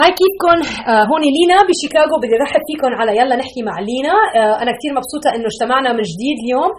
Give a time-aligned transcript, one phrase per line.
[0.00, 0.58] هاي كيفكم
[0.90, 4.14] آه هون لينا بشيكاغو بدي رحب فيكم على يلا نحكي مع لينا.
[4.36, 6.70] آه أنا كثير مبسوطة إنه اجتمعنا من جديد اليوم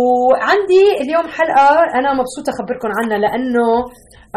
[0.00, 1.68] وعندي اليوم حلقة
[1.98, 3.66] أنا مبسوطة اخبركم عنها لأنه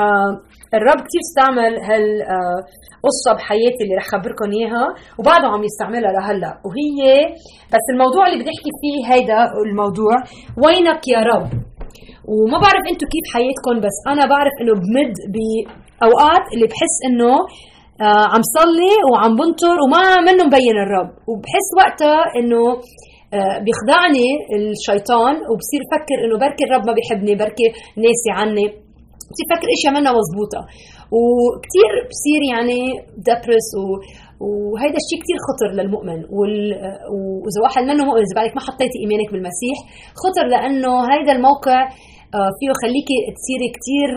[0.04, 0.32] آه
[0.78, 4.86] الرب كثير استعمل هالقصة بحياتي اللي رح خبركم إياها
[5.20, 6.52] وبعده عم يستعملها لهلأ.
[6.66, 6.98] وهي
[7.74, 9.40] بس الموضوع اللي بدي أحكي فيه هيدا
[9.70, 10.16] الموضوع
[10.64, 11.48] وينك يا رب؟
[12.34, 15.14] وما بعرف أنتم كيف حياتكم بس أنا بعرف إنه بمد
[16.02, 17.34] باوقات اللي بحس إنه
[18.08, 21.10] آه عم صلي وعم بنطر وما منه مبين الرب.
[21.30, 22.64] وبحس وقتها إنه
[23.38, 27.68] آه بيخدعني الشيطان وبصير أفكر إنه بركي الرب ما بيحبني بركي
[28.04, 28.68] ناسي عني.
[29.32, 30.62] بصير فكر إشياء منا مزبوطة
[31.18, 32.80] وكثير بصير يعني
[33.28, 33.86] دبرس و
[34.48, 36.20] وهيدا الشيء كثير خطر للمؤمن.
[36.38, 36.56] وال...
[37.44, 39.78] وإذا واحد منه مؤمن إذا بعدك ما حطيتي إيمانك بالمسيح
[40.22, 41.80] خطر لأنه هيدا الموقع
[42.38, 44.10] آه فيه يخليكي تصيري كثير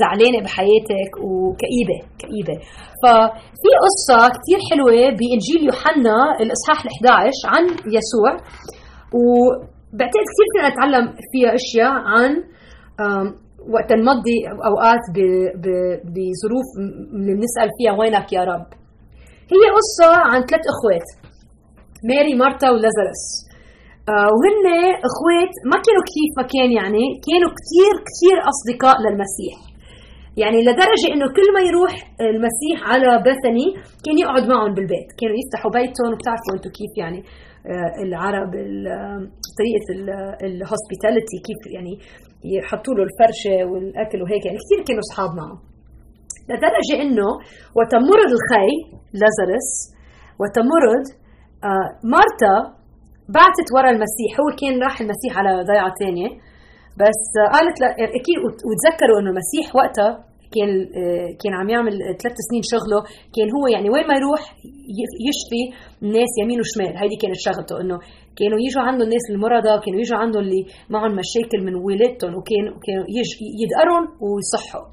[0.00, 2.56] زعلانة بحياتك وكئيبة كئيبة.
[3.02, 7.06] ففي قصة كثير حلوة بإنجيل يوحنا الإصحاح ال11
[7.52, 7.64] عن
[7.96, 8.32] يسوع
[9.18, 12.30] وبعتقد كثير فينا نتعلم فيها أشياء عن
[13.74, 14.38] وقت نمضي
[14.70, 15.04] أوقات
[16.14, 16.66] بظروف
[17.14, 18.66] اللي بنسال فيها وينك يا رب.
[19.52, 21.08] هي قصة عن ثلاث إخوات
[22.04, 23.45] ماري مارتا و Lazarus
[24.34, 24.66] وهن
[25.08, 29.56] إخوات ما كانوا كيف ما كان يعني كانوا كثير كثير أصدقاء للمسيح.
[30.42, 33.66] يعني لدرجة إنه كل ما يروح المسيح على بثني
[34.04, 37.20] كان يقعد معهم بالبيت كانوا يفتحوا بيتهم وبتعرفوا أنتم كيف يعني
[38.06, 38.50] العرب
[39.58, 39.86] طريقة
[40.48, 41.94] ال hospitality كيف يعني
[42.56, 45.56] يحطوا له الفرشة والأكل وهيك يعني كثير كانوا أصحاب معه
[46.50, 47.28] لدرجة إنه
[47.76, 48.70] وتمرض الخي
[49.20, 49.68] لازارس
[50.40, 51.04] وتمرض
[51.70, 52.75] آه مارتا
[53.28, 54.30] بعثت ورا المسيح.
[54.40, 56.28] هو كان راح المسيح على ضيعة ثانية.
[57.00, 57.22] بس
[57.54, 57.76] قالت
[58.18, 58.38] أكيد
[58.68, 60.10] وتذكروا إنه المسيح وقتها
[60.54, 60.70] كان
[61.40, 63.00] كان عم يعمل ثلاث سنين شغله.
[63.36, 64.42] كان هو يعني وين ما يروح
[65.28, 65.62] يشفي
[66.02, 66.92] الناس يمين وشمال.
[67.00, 67.96] هيدي كانت شغلته إنه
[68.38, 73.04] كانوا يجوا عنده الناس المرضى كانوا يجوا عنده اللي معهم مشاكل من ولادتهم وكانوا كانوا
[73.62, 74.86] يدقرهم ويصحوا.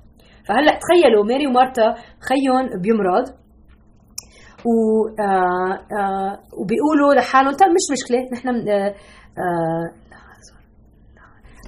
[0.47, 1.87] فهلأ تخيلوا ماري ومارتا
[2.29, 3.25] خيهم بيمرض.
[4.65, 4.71] و
[5.19, 10.03] آه آه وبيقولوا لحالهم طيب مش مشكلة نحن آه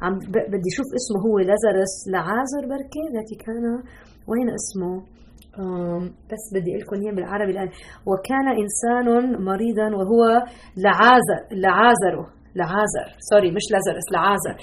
[0.03, 0.13] عم
[0.51, 3.63] بدي أشوف اسمه هو لازارس لعازر بركي ذاتي كان
[4.29, 5.16] وين اسمه؟
[6.31, 7.69] بس بدي أقول لكم إياه بالعربي الآن.
[8.09, 9.07] وكان إنسان
[9.44, 10.23] مريضا وهو
[10.77, 12.25] لعازر لعازره
[12.56, 14.56] لعازر سوري مش لازرس لعازر.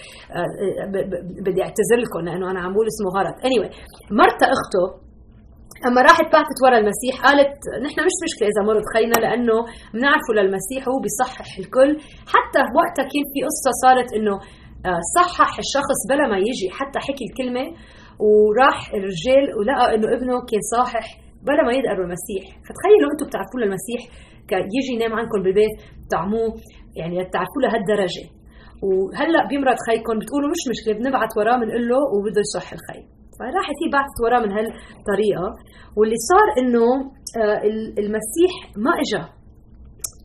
[1.47, 3.37] بدي أعتذر لكم لأنه أنا عم بقول اسمه غلط.
[3.45, 3.71] اني anyway
[4.21, 5.02] مرتا أخته
[5.87, 7.57] أما راحت بعثت ورا المسيح قالت
[7.87, 9.57] نحن مش مشكلة إذا مرض خينا لأنه
[9.95, 11.91] بنعرفه للمسيح هو بيصحح الكل.
[12.35, 14.35] حتى وقتها كان في قصة صارت إنه
[15.19, 17.65] صحح الشخص بلا ما يجي حتى حكي الكلمة
[18.27, 21.05] وراح الرجال ولقى إنه ابنه كان صاحح
[21.47, 22.43] بلا ما يدقر المسيح.
[22.67, 24.01] فتخيلوا أنتم بتعرفوا للمسيح
[24.77, 25.75] يجي ينام عندكم بالبيت
[26.05, 26.49] بتطعموه
[26.99, 28.25] يعني تعرفوا لهالدرجة.
[28.87, 33.01] وهلأ بيمرض خيكم بتقولوا مش مشكلة بنبعث وراه بنقول له وبده يصح الخي.
[33.43, 35.47] فراحت هي بعثت وراه من هالطريقة.
[35.97, 36.87] واللي صار إنه
[38.03, 38.53] المسيح
[38.85, 39.23] ما إجا.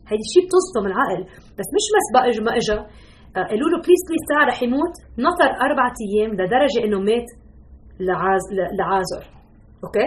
[0.08, 1.22] هيدي الشيء بتصدم العقل.
[1.58, 2.78] بس مش بس بقى ما إجا.
[3.50, 4.94] قالوا له please please تعال رح يموت.
[5.26, 7.28] نطر أربعة أيام لدرجة إنه مات
[8.08, 8.44] لعاز
[8.78, 9.24] لعازر.
[9.84, 10.06] أوكي؟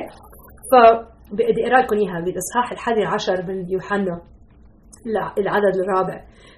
[0.71, 4.15] فبدي أقرأ لكم إياها بالإصحاح الحادي عشر من يوحنا
[5.41, 6.17] العدد الرابع.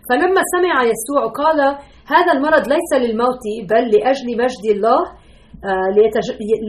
[0.09, 1.59] فلما سمع يسوع قال
[2.16, 5.02] هذا المرض ليس للموت بل لأجل مجد الله.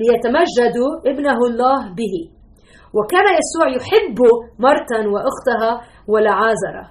[0.00, 2.14] ليتمجد ابنه الله به.
[2.96, 4.18] وكان يسوع يحب
[4.58, 6.90] مرتا وأختها ولعازرة.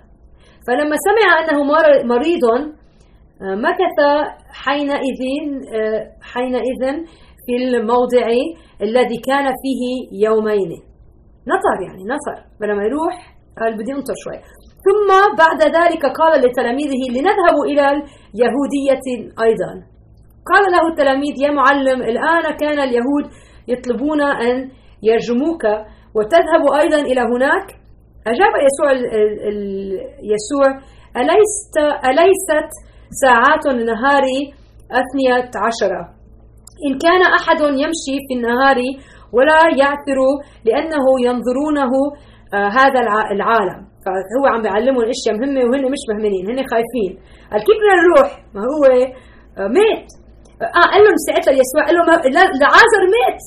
[0.68, 1.64] فلما سمع أنه
[2.14, 2.46] مريض
[3.42, 3.98] مكث
[4.64, 5.22] حينئذ
[6.22, 6.84] حينئذ
[7.46, 8.28] في الموضع
[8.82, 9.84] الذي كان فيه
[10.28, 10.72] يومين.
[11.48, 12.44] نطر يعني نطر.
[12.60, 14.40] فلما يروح قال بدي أنطر شوي.
[14.86, 17.86] ثم بعد ذلك قال لتلاميذه لنذهب إلى
[18.36, 19.93] اليهودية أيضا.
[20.52, 23.26] قال له التلاميذ يا معلم الآن كان اليهود
[23.68, 24.70] يطلبون أن
[25.04, 25.64] يرجموك
[26.16, 27.68] وتذهب أيضا إلى هناك.
[28.28, 28.90] أجاب يسوع
[30.34, 30.68] يسوع
[31.18, 31.76] أليست
[32.10, 32.70] أليست
[33.24, 34.24] ساعات النهار
[35.02, 36.02] أثنية عشرة
[36.88, 38.78] إن كان أحد يمشي في النهار
[39.34, 40.20] ولا يعثر
[40.66, 41.92] لأنه ينظرونه
[42.54, 43.00] آه هذا
[43.32, 43.80] العالم.
[44.06, 47.12] فهو عم بيعلمهم أشياء مهمة وهن مش مهمنين هن خايفين.
[47.52, 48.84] بدنا نروح؟ ما هو
[49.58, 50.08] آه مات.
[50.62, 51.82] آه قال لهم ساعتها يسوع.
[51.88, 52.08] قال لهم
[52.64, 53.42] لعازر مات.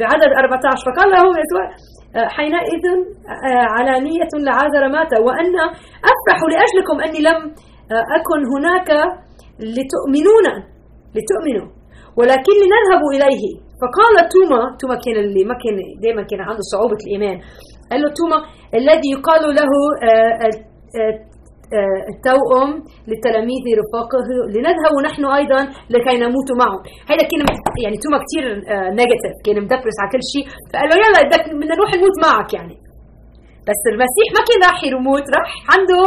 [0.00, 1.64] بعدد 14 فقال لهم يسوع
[2.16, 2.84] آه حينئذ
[3.48, 5.54] آه علانية لعازر مات وأن
[6.12, 7.38] أفرح لأجلكم أني لم
[8.18, 8.88] أكن هناك
[9.76, 10.46] لتؤمنون
[11.16, 11.68] لتؤمنوا
[12.18, 13.44] ولكن لنذهب إليه.
[13.80, 17.36] فقال توما توما كان اللي ما كان دائما كان عنده صعوبة الإيمان.
[17.90, 18.38] قال له توما
[18.80, 19.70] الذي يقال له
[20.08, 20.56] آه، آه،
[20.98, 21.14] آه،
[22.12, 22.70] التوأم
[23.08, 24.18] للتلاميذ رفاقه
[24.54, 25.60] لنذهب نحن أيضا
[25.94, 26.78] لكي نموت معه.
[27.10, 27.40] هذا كان
[27.84, 28.44] يعني توما كثير
[28.98, 30.44] negative كان مدبرس على كل شيء.
[30.70, 32.76] فقال له يلا بدنا نروح نموت معك يعني.
[33.68, 36.00] بس المسيح ما كان راح يموت راح عنده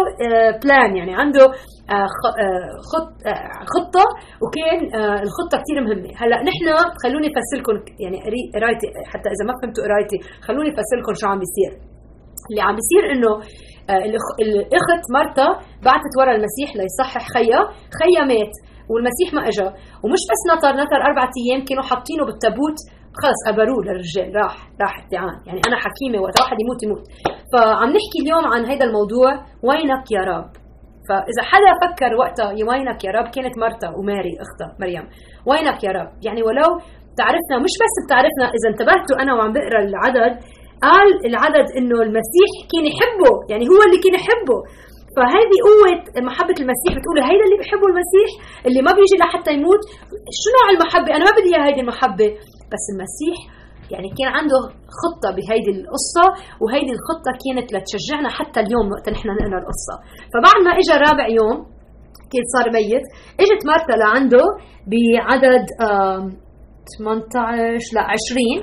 [0.61, 1.45] plan يعني عنده
[2.91, 3.15] خط
[3.73, 4.05] خطة
[4.43, 4.79] وكان
[5.25, 6.11] الخطة كثير مهمة.
[6.21, 6.65] هلأ نحن
[7.03, 7.59] خلوني افسر
[8.03, 8.17] يعني
[8.55, 10.17] قرايتي حتى إذا ما فهمتوا قرايتي
[10.47, 11.71] خلوني افسر لكم شو عم بيصير.
[12.49, 13.41] اللي عم بيصير إنه آه،
[14.41, 15.47] الأخت مرتا
[15.85, 17.59] بعثت ورا المسيح ليصحح خيا.
[17.99, 18.53] خيا مات
[18.89, 19.67] والمسيح ما اجى
[20.03, 22.77] ومش بس نطر نطر أربع أيام كانوا حاطينه بالتابوت.
[23.21, 24.35] خلص قبروه للرجال.
[24.35, 27.03] راح راح التعان يعني أنا حكيمة وقت واحد يموت يموت.
[27.53, 29.31] فعم نحكي اليوم عن هذا الموضوع
[29.67, 30.49] وينك يا رب؟
[31.09, 35.05] فإذا حدا فكر وقتها وينك يا رب؟ كانت مرتا وماري أختها مريم.
[35.49, 36.69] وينك يا رب؟ يعني ولو
[37.13, 40.33] بتعرفنا مش بس بتعرفنا إذا انتبهتوا أنا وعم بقرأ العدد
[40.87, 44.59] قال العدد إنه المسيح كان يحبه يعني هو اللي كان يحبه.
[45.15, 45.91] فهذه قوة
[46.29, 48.29] محبة المسيح بتقول هيدا اللي بحبه المسيح
[48.67, 49.81] اللي ما بيجي لحتى يموت.
[50.41, 52.29] شو نوع المحبة؟ أنا ما بدي إياها هيدي المحبة.
[52.71, 53.37] بس المسيح
[53.93, 54.59] يعني كان عنده
[55.01, 56.25] خطة بهيدي القصة
[56.61, 59.95] وهيدي الخطة كانت لتشجعنا حتى اليوم وقت نحن نقرأ القصة.
[60.33, 61.57] فبعد ما اجى رابع يوم
[62.31, 63.05] كان صار ميت
[63.43, 64.45] إجت مارتا لعنده
[64.91, 65.65] بعدد
[66.97, 68.61] 18 لا 20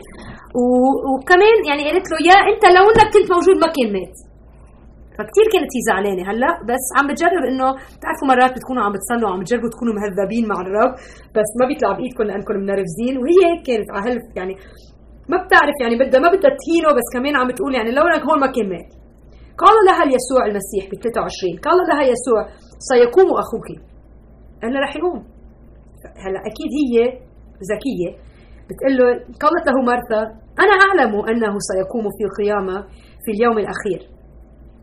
[1.11, 4.17] وكمان يعني قالت له يا أنت لو انك كنت موجود ما كان مات
[5.17, 9.41] فكتير كانت هي زعلانة هلأ بس عم بتجرب إنه بتعرفوا مرات بتكونوا عم بتصلوا وعم
[9.41, 10.93] بتجربوا تكونوا مهذبين مع الرب
[11.37, 14.55] بس ما بيطلع بايدكم لانكم منرفزين وهي هيك كانت على هلف يعني
[15.31, 18.39] ما بتعرف يعني بدها ما بدها تهينه بس كمان عم بتقول يعني لو انك هون
[18.45, 18.91] ما كان مات.
[19.63, 22.41] قال لها يسوع المسيح ب 23 قال لها يسوع
[22.91, 23.69] سيقوم أخوك.
[24.65, 25.21] أنا رح يقوم.
[26.25, 26.95] هلأ أكيد هي
[27.73, 28.11] ذكية
[28.69, 29.07] بتقول له
[29.43, 30.23] قالت له مرثا
[30.65, 32.83] أنا أعلم أنه سيقوم في القيامة
[33.25, 34.01] في اليوم الأخير.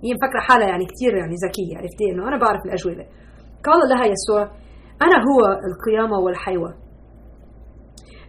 [0.03, 3.05] هي مفكرة حالها يعني كثير يعني ذكية عرفتي إنه أنا بعرف الأجوبة.
[3.65, 4.41] قال لها يسوع
[5.01, 5.39] أنا هو
[5.69, 6.73] القيامة والحيوة.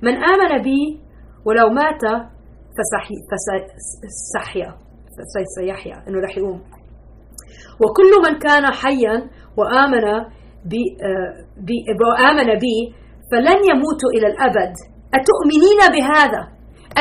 [0.03, 1.01] من آمن بي
[1.47, 2.05] ولو مات
[2.77, 4.75] فسيح فسيحيا
[5.59, 6.61] سيحيا إنه رح يقوم.
[7.83, 10.25] وكل من كان حيا وآمن
[10.65, 10.83] بي,
[11.57, 11.77] بي
[12.09, 12.95] وآمن بي
[13.33, 14.73] فلن يموت إلى الأبد.
[15.19, 16.43] أتؤمنين بهذا؟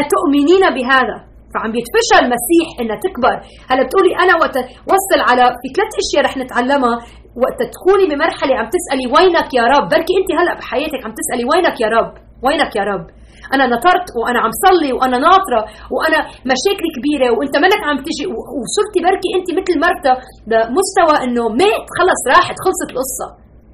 [0.01, 1.17] أتؤمنين بهذا؟
[1.53, 3.35] فعم بيتفشى المسيح انها تكبر.
[3.69, 4.55] هلا بتقولي أنا وقت
[4.91, 6.95] وصل على في ثلاث أشياء رح نتعلمها.
[7.43, 11.77] وقت تكوني بمرحلة عم تسألي وينك يا رب؟ بركي أنت هلأ بحياتك عم تسألي وينك
[11.83, 12.11] يا رب؟
[12.45, 13.05] وينك يا رب؟
[13.53, 15.61] أنا نطرت وأنا عم صلي وأنا ناطرة
[15.93, 16.19] وأنا
[16.51, 18.25] مشاكل كبيرة وأنت منك عم تجي
[18.61, 20.13] وصرتي بركي أنت مثل مرتا
[20.51, 23.27] لمستوى إنه مات خلص راحت خلصت القصة.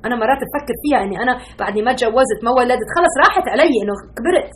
[0.06, 3.96] أنا مرات بفكر فيها إني أنا بعد ما تجوزت ما ولدت خلص راحت علي إنه
[4.18, 4.52] كبرت.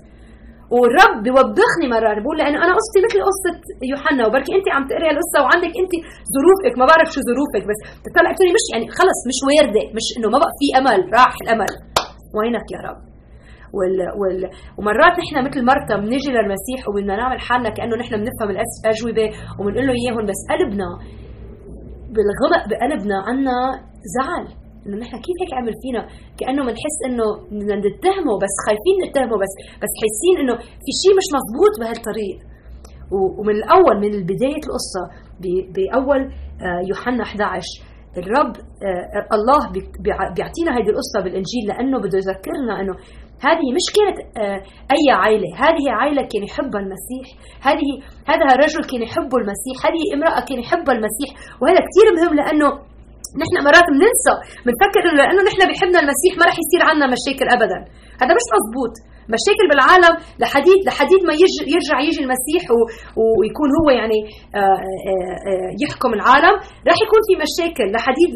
[0.75, 3.55] والرب بيوبخني مرات بقول لأنه أنا قصتي مثل قصة
[3.91, 5.93] يوحنا وبركي انت عم تقري القصة وعندك انت
[6.35, 10.27] ظروفك ما بعرف شو ظروفك بس بتطلع تقولي مش يعني خلص مش وارده مش إنه
[10.33, 11.71] ما بقى في أمل راح الأمل.
[12.37, 12.99] وينك يا رب؟
[13.77, 14.41] وال وال
[14.77, 19.25] ومرات نحن مثل مرتا بنيجي للمسيح وبدنا نعمل حالنا كأنه نحن بنفهم الأجوبة
[19.59, 20.87] وبنقول له إياهم بس قلبنا
[22.13, 23.55] بالغبق بقلبنا عنا
[24.15, 24.45] زعل.
[24.83, 26.01] انه نحن كيف هيك عمل فينا؟
[26.39, 31.27] كأنه بنحس إنه بدنا نتهمه بس خايفين نتهمه بس بس حاسين إنه في شيء مش
[31.35, 32.37] مزبوط بهالطريق.
[33.39, 35.03] ومن الأول من بداية القصة
[35.75, 36.21] بأول
[36.61, 37.61] آه، يوحنا 11
[38.17, 39.59] الرب آه، الله
[40.35, 42.93] بيعطينا هذه القصة بالإنجيل لأنه بده يذكرنا إنه
[43.47, 44.59] هذه مش كانت آه،
[44.95, 47.27] أي عائله هذه عائله كان يحبها المسيح
[47.61, 47.89] هذه
[48.31, 51.29] هذا الرجل كان يحبه المسيح هذه امرأة كان يحبها المسيح
[51.61, 52.90] وهذا كثير مهم لأنه
[53.41, 54.33] نحن مرات بننسى
[54.65, 57.79] بنفكر إنه لأنه نحن بحبنا المسيح ما رح يصير عنا مشاكل ابدا.
[58.21, 58.93] هذا مش مزبوط
[59.35, 61.33] مشاكل بالعالم لحديد لحديد ما
[61.73, 62.63] يرجع يجي المسيح
[63.39, 64.19] ويكون هو يعني
[64.55, 66.55] آه، آه، آه، يحكم العالم.
[66.89, 68.31] راح يكون في مشاكل لحديد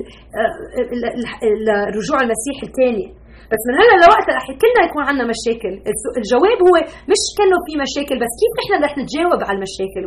[1.98, 3.08] رجوع المسيح الثاني.
[3.52, 5.74] بس من هلا لوقت رح كلنا يكون عندنا مشاكل.
[6.22, 6.76] الجواب هو
[7.12, 10.04] مش كأنه في مشاكل بس كيف نحن رح نتجاوب على المشاكل؟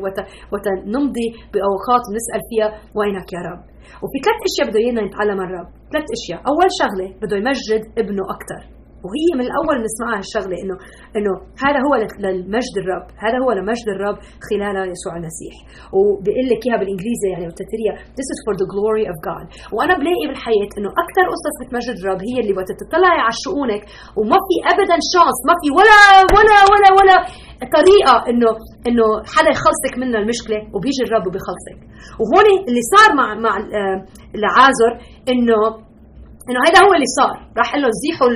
[0.52, 2.68] وقت نمضي بأوقات ونسال فيها
[2.98, 3.60] وينك يا رب؟
[4.02, 6.38] وفي ثلاث أشياء بده إيانا نتعلم الرب ثلاث أشياء.
[6.50, 10.76] أول شغلة بده يمجد ابنه أكثر وهي من الأول نسمعها الشغله إنه
[11.18, 11.32] إنه
[11.66, 11.92] هذا هو
[12.24, 14.16] للمجد الرب هذا هو لمجد الرب
[14.48, 15.54] خلال يسوع المسيح.
[15.96, 19.44] وبيقول لك إياها بالإنجليزي يعني بتتريا this is for the glory of God.
[19.76, 23.82] وأنا بلاقي بالحياة إنه أكثر قصص بتمجد الرب هي اللي وقت تطلعي على شؤونك
[24.18, 26.00] وما في ابدا شانس ما في ولا
[26.36, 27.16] ولا ولا ولا
[27.78, 28.50] طريقة إنه
[28.88, 31.78] إنه حدا يخلصك من المشكلة وبيجي الرب وبيخلصك.
[32.20, 33.98] وهون اللي صار مع مع آه،
[34.38, 34.92] العازر
[35.32, 35.87] إنه
[36.48, 37.36] إنه هذا هو اللي صار.
[37.60, 38.28] راح له زيحوا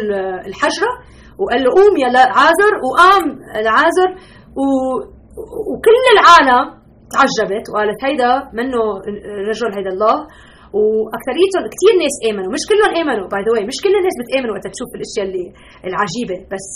[0.48, 0.92] الحجره
[1.40, 2.08] وقال له قوم يا
[2.40, 3.24] عازر وقام
[3.62, 4.10] العازر
[4.60, 4.64] و...
[5.70, 6.64] وكل العالم
[7.14, 8.80] تعجبت وقالت هيدا منه
[9.50, 10.16] رجل هيدا الله
[10.78, 12.50] وأكثريتهم كثير ناس آمنوا.
[12.56, 15.44] مش كلهم آمنوا باي ذا مش كل الناس بتامن وقت تشوف الأشياء اللي
[15.88, 16.66] العجيبة بس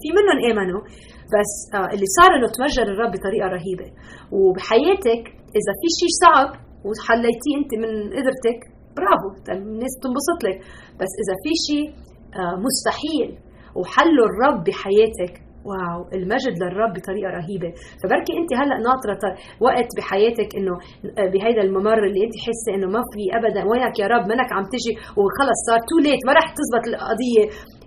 [0.00, 0.80] في منهم آمنوا.
[1.34, 3.88] بس آه اللي صار إنه تمجد الرب بطريقة رهيبة.
[4.36, 5.22] وبحياتك
[5.58, 6.48] إذا في شيء صعب
[6.86, 8.60] وحليتيه أنت من قدرتك
[8.98, 10.58] برافو الناس بتنبسط لك.
[11.00, 11.86] بس إذا في شيء
[12.40, 13.28] آه مستحيل
[13.78, 15.34] وحله الرب بحياتك.
[15.70, 17.70] واو المجد للرب بطريقة رهيبة.
[18.00, 19.24] فبركي أنت هلأ ناطرة
[19.66, 20.74] وقت بحياتك إنه
[21.20, 23.62] آه، بهيدا الممر اللي أنت حاسة إنه ما في ابدا.
[23.70, 27.44] وينك يا رب منك عم تجي وخلص صار too late ما رح تزبط القضية.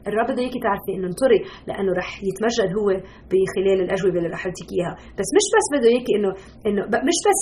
[0.08, 2.88] الرب بده اياكي تعرفي انه انطري لأنه رح يتمجد هو
[3.30, 6.32] بخلال الأجوبة اللي رح اعطيك اياها بس مش بس بده اياكي انه
[6.68, 7.40] انه مش بس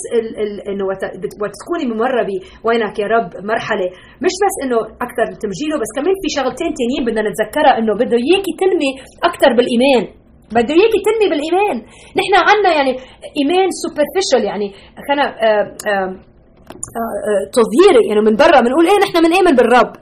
[0.70, 1.02] إنه وقت
[1.60, 3.88] تكوني ممرة بوينك يا رب مرحلة.
[4.24, 8.52] مش بس إنه أكثر تمجيله بس كمان في شغلتين تانيين بدنا نتذكرها إنه بده اياكي
[8.60, 8.90] تنمي
[9.28, 10.04] أكثر بالإيمان.
[10.56, 11.76] بده اياكي تنمي بالإيمان.
[12.18, 12.92] نحن عندنا يعني
[13.38, 14.66] إيمان superficial يعني
[15.06, 16.10] خلينا آه، آه،
[17.28, 18.02] آه، تظهيري.
[18.08, 19.92] يعني من برا بنقول إيه نحن بنآمن بالرب.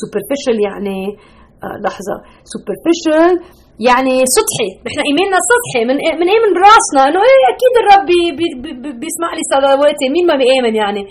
[0.00, 0.98] superficial يعني
[1.86, 2.16] لحظة.
[2.52, 3.32] superficial
[3.88, 4.70] يعني سطحي.
[4.86, 5.82] نحن ايماننا سطحي.
[5.88, 7.02] منآمن منآمن براسنا.
[7.08, 10.06] إنه إيه أكيد الرب بي بي بي بيسمع لي صلواتي.
[10.14, 11.02] مين ما بيآمن يعني؟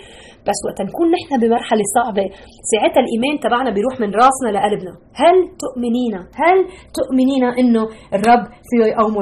[0.46, 2.26] بس وقت نكون نحن بمرحلة صعبة.
[2.70, 4.92] ساعتها الايمان تبعنا بيروح من راسنا لقلبنا.
[5.22, 6.56] هل تؤمنين؟ هل
[6.98, 7.82] تؤمنين إنه
[8.16, 9.20] الرب فيه يقومه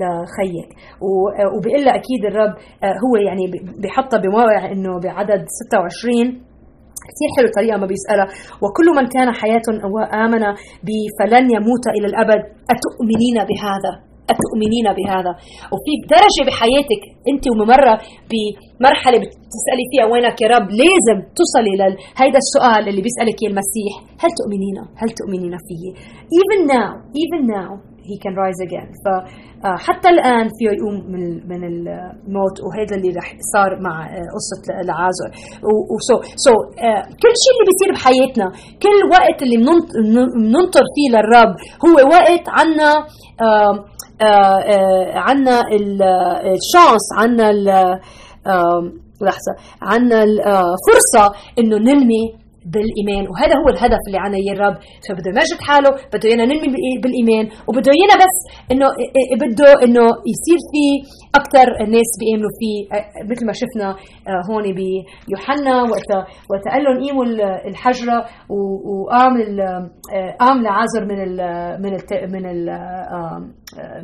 [0.00, 0.70] لخيك؟
[1.56, 2.54] وبيقول أكيد الرب
[2.84, 3.44] آه، هو يعني
[3.82, 6.40] بحطها بموقع إنه بعدد 26
[7.08, 8.28] كثير حلو الطريقة ما بيسألها.
[8.62, 10.44] وكل من كان حياة وآمن
[10.86, 12.40] بي فلن يموت إلى الأبد.
[12.74, 13.92] أتؤمنين بهذا؟
[14.34, 15.32] أتؤمنين بهذا.
[15.72, 17.94] وفي درجة بحياتك أنت وممرة
[18.30, 23.92] بمرحلة بتسألي فيها وينك يا رب؟ لازم تصلي لهيدا السؤال اللي بيسألك المسيح.
[24.22, 25.84] هل تؤمنين؟ هل تؤمنين فيه؟
[26.40, 26.90] Even now
[27.24, 27.70] even now
[28.08, 28.88] he can rise again.
[29.04, 35.30] فحتى الآن فيه يقوم من من الموت وهذا اللي رح صار مع آه، قصة العازر
[35.92, 36.54] وسو سو
[36.88, 38.46] آه، كل شيء اللي بيصير بحياتنا
[38.84, 39.56] كل وقت اللي
[40.36, 42.90] بننطر فيه للرب هو وقت عنا
[45.26, 45.56] عنا
[46.54, 47.52] الشانس عنا
[49.22, 53.24] لحظة عنا الفرصة إنه ننمي بالإيمان.
[53.30, 54.76] وهذا هو الهدف اللي عنا إياه الرب.
[55.06, 56.68] فبده يمجد حاله بده ايانا ننمي
[57.02, 58.36] بالإيمان وبده ايانا بس
[58.72, 58.86] إنه
[59.42, 60.84] بده إنه يصير في
[61.40, 62.78] أكثر الناس بيامنوا فيه
[63.30, 63.88] مثل ما شفنا
[64.48, 66.10] هون بيوحنا وقت
[66.50, 67.24] وقت قال لهم قيموا
[67.70, 68.18] الحجره
[68.54, 69.32] وقام
[70.40, 71.36] قام لعازر من ال
[71.82, 72.02] من ال
[72.34, 72.60] من ال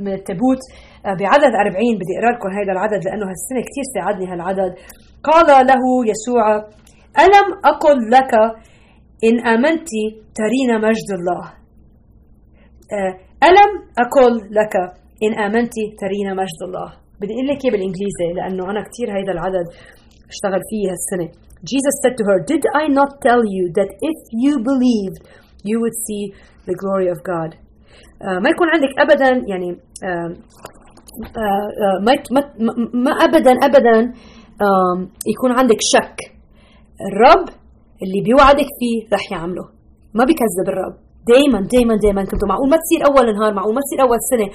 [0.04, 0.62] من التابوت
[1.04, 4.72] بعدد 40 بدي أقرأ لكم هذا العدد لأنه هالسنة كثير ساعدني هالعدد.
[5.28, 6.44] قال له يسوع
[7.24, 8.32] ألم أقل لك
[9.24, 9.88] إن آمنت
[10.40, 11.44] ترين مجد الله؟
[12.96, 13.12] آه،
[13.48, 13.70] ألم
[14.04, 14.74] أقل لك
[15.24, 16.88] إن آمنت ترين مجد الله؟
[17.20, 19.66] بدي أقول لك بالإنجليزي لأنه أنا كثير هيدا العدد
[20.32, 21.28] اشتغل فيه هالسنة.
[21.72, 25.18] Jesus said to her Did I not tell you that if you believed
[25.68, 26.22] you would see
[26.68, 27.50] the glory of God?
[28.22, 29.70] آه، ما يكون عندك أبدا يعني
[30.04, 30.34] آه،
[32.06, 32.42] ما
[33.04, 34.12] ما ابدا ابدا
[35.26, 36.39] يكون عندك شك.
[37.08, 37.48] الرب
[38.02, 39.66] اللي بيوعدك فيه رح يعمله.
[40.14, 40.96] ما بيكذب الرب.
[41.32, 42.68] دائما دائما دائما كنتوا معقول.
[42.70, 43.74] ما تصير أول نهار معقول.
[43.74, 44.48] ما تصير أول سنة.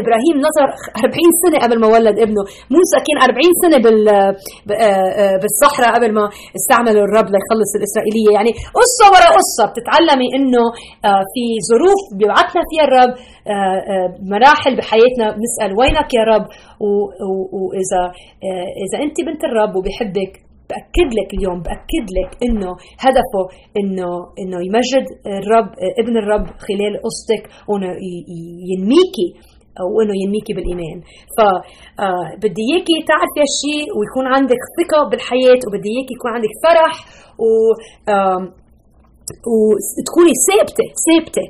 [0.00, 0.66] إبراهيم نظر
[1.04, 2.42] 40 سنة قبل ما ولد ابنه.
[2.74, 3.98] موسى كان 40 سنة بال
[5.40, 6.24] بالصحراء قبل ما
[6.58, 8.30] استعملوا الرب ليخلص الإسرائيلية.
[8.36, 9.64] يعني قصة ورا قصة.
[9.70, 10.64] بتتعلمي إنه
[11.32, 13.12] في ظروف بيبعثنا فيها الرب.
[14.32, 15.26] مراحل بحياتنا.
[15.36, 16.46] بنسأل وينك يا رب؟
[17.62, 18.02] واذا
[18.84, 20.32] إذا أنت بنت الرب وبحبك
[20.70, 22.70] بأكد لك اليوم بأكد لك إنه
[23.04, 23.44] هدفه
[23.80, 24.10] إنه
[24.40, 25.06] إنه يمجد
[25.40, 25.68] الرب
[26.02, 27.90] ابن الرب خلال قصتك وإنه
[28.70, 29.28] ينميكي
[29.94, 30.98] وانه ينميكي بالإيمان.
[31.36, 31.38] ف
[32.04, 36.94] آه، بدي إياكي تعرفي هالشيء ويكون عندك ثقة بالحياة وبدي إياكي يكون عندك فرح
[37.44, 37.48] و
[39.52, 41.44] وتكوني ثابتة ثابتة.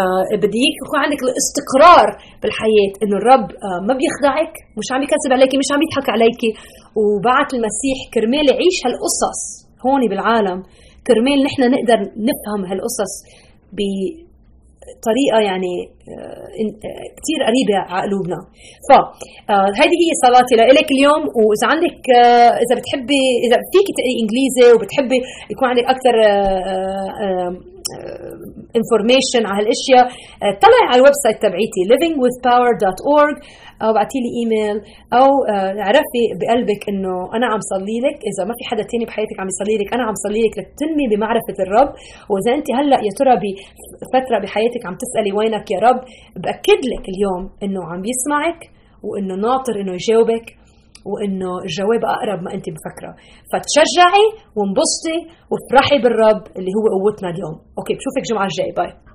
[0.00, 2.08] آه بدي اياك يكون عندك الاستقرار
[2.42, 6.50] بالحياة إنه الرب آه ما بيخدعك مش عم يكذب عليكي مش عم يضحك عليكي.
[6.98, 9.40] وبعت المسيح كرمال يعيش هالقصص
[9.86, 10.58] هون بالعالم.
[11.06, 13.12] كرمال نحن نقدر نفهم هالقصص
[13.76, 15.74] بطريقة يعني
[16.10, 16.46] آه،
[16.88, 18.40] آه، كثير قريبة على قلوبنا.
[18.88, 21.22] فهذه آه، هي صلاتي لك اليوم.
[21.38, 22.00] وإذا عندك
[22.64, 25.18] إذا بتحبي إذا فيك تقري إنجليزي وبتحبي
[25.52, 26.14] يكون عندك أكثر
[28.78, 30.06] information على هالأشياء
[30.44, 33.36] آه، طلعي على ال website تبعيتي livingwithpower.org
[33.82, 34.76] أو بعتي لي ايميل
[35.20, 39.36] أو آه، اعرفي بقلبك إنه أنا عم صلي لك إذا ما في حدا تاني بحياتك
[39.40, 41.90] عم يصلي لك أنا عم صلي لك لتنمي بمعرفة الرب.
[42.30, 46.00] وإذا أنت هلأ يا ترى بفتره بحياتك عم تسألي وينك يا رب
[46.42, 48.60] بأكد لك اليوم إنه عم يسمعك
[49.08, 50.46] وإنه ناطر إنه يجاوبك.
[51.10, 53.12] وإنه الجواب أقرب ما أنت مفكرة.
[53.50, 54.26] فتشجعي
[54.56, 55.18] وانبسطي
[55.50, 57.56] وافرحي بالرب اللي هو قوتنا اليوم.
[57.78, 59.09] okay بشوفك الجمعة الجاي bye.